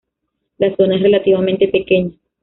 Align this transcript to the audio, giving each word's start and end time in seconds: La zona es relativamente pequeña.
La 0.57 0.75
zona 0.77 0.95
es 0.95 1.03
relativamente 1.03 1.67
pequeña. 1.67 2.09